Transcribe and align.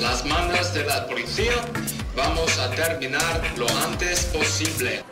las 0.00 0.24
mandas 0.24 0.72
de 0.72 0.84
la 0.84 1.06
policía, 1.06 1.52
vamos 2.16 2.58
a 2.58 2.70
terminar 2.70 3.42
lo 3.56 3.68
antes 3.84 4.24
posible. 4.26 5.09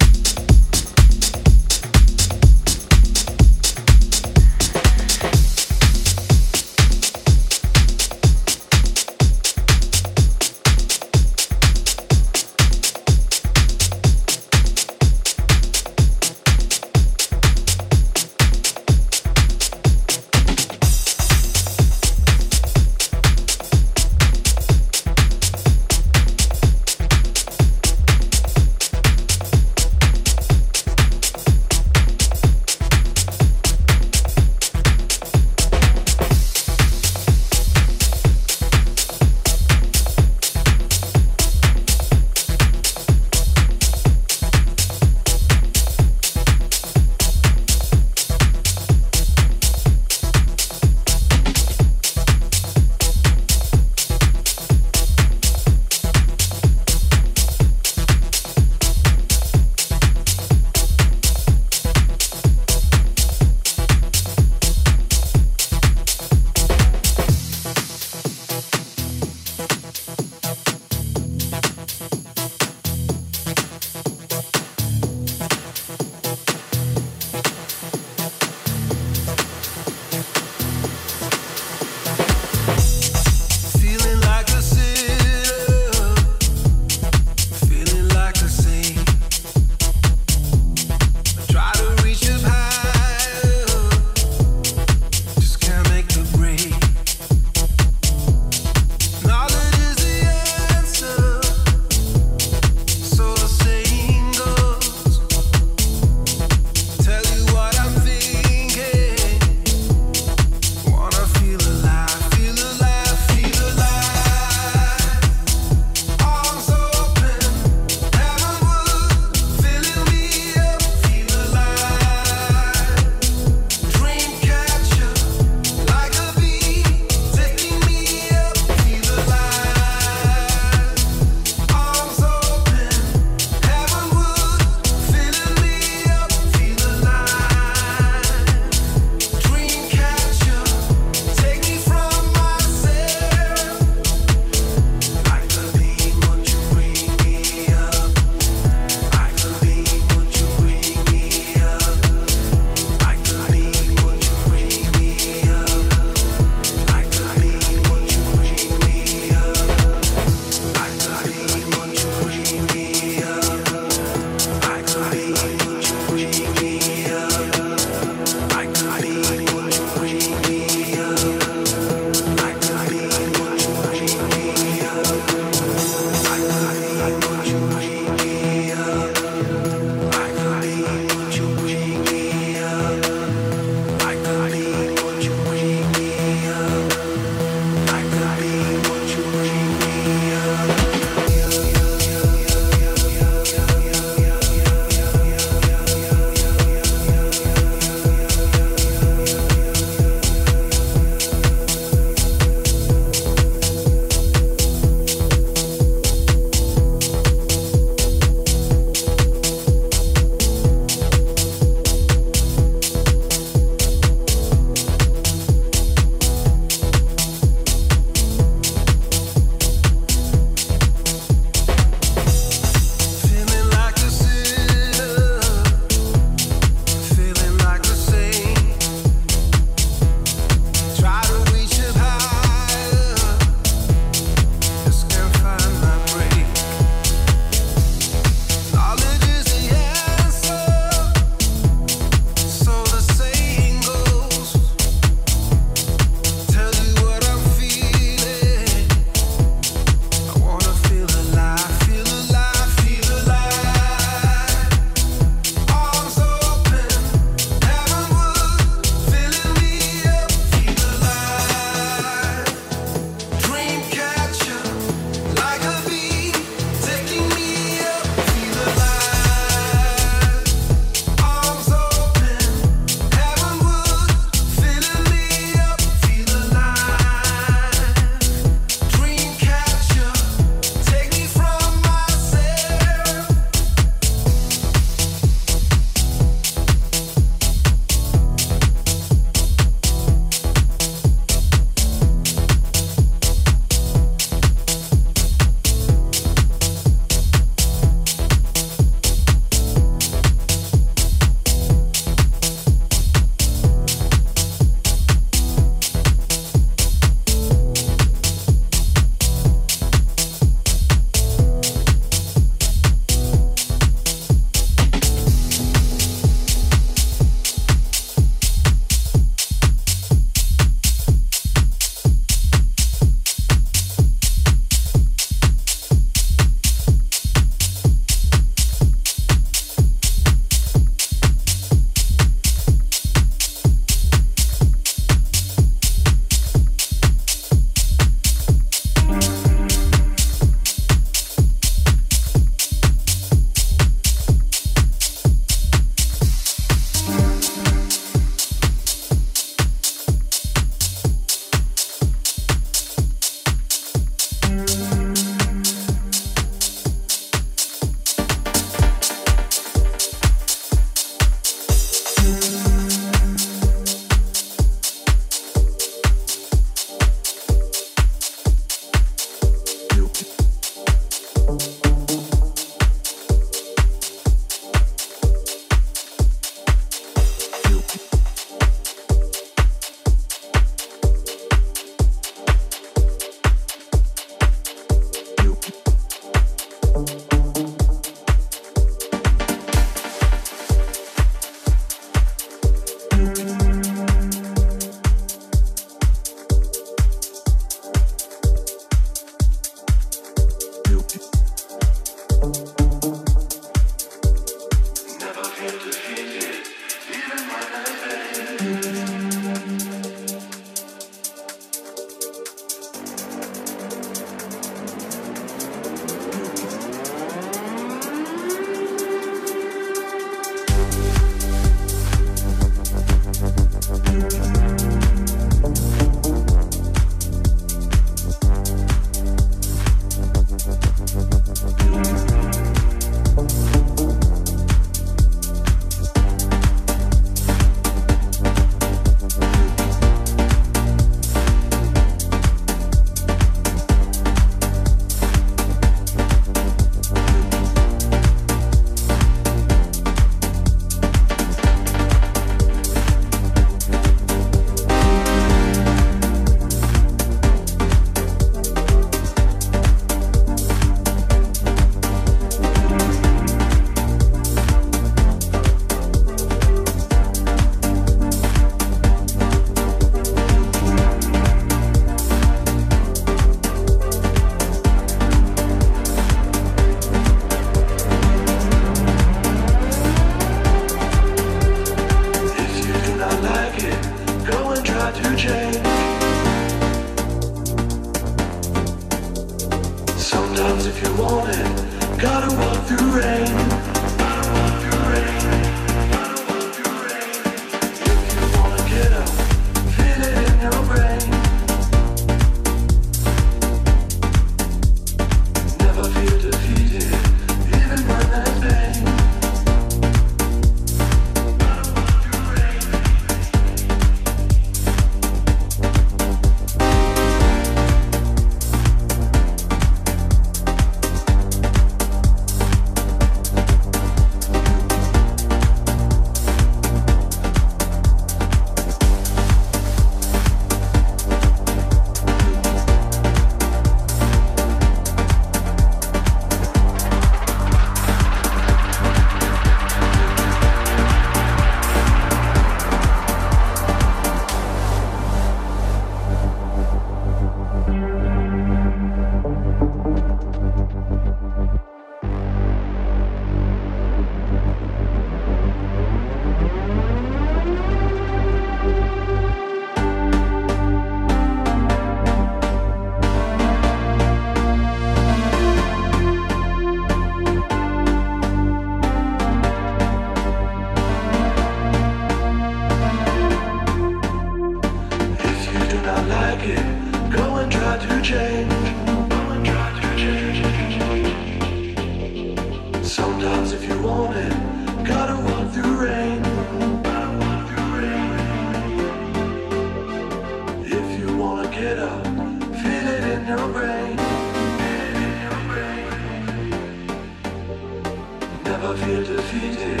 defeated, 599.50 600.00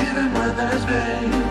even 0.00 0.32
when 0.32 0.56
there's 0.56 0.84
pain. 0.86 1.47